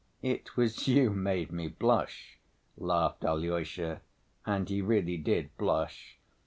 [0.23, 2.39] "It was you made me blush,"
[2.75, 4.01] laughed Alyosha,
[4.47, 6.17] and he really did blush.